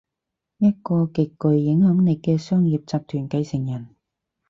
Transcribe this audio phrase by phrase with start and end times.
[0.57, 3.89] 一個極具影響力嘅商業集團繼承人